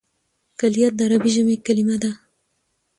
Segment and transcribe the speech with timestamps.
[0.59, 2.11] کلیات د عربي ژبي کليمه ده.